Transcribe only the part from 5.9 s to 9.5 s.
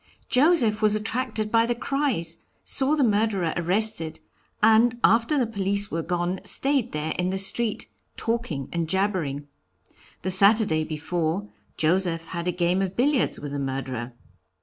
were gone stayed there in the street, talking and jabbering.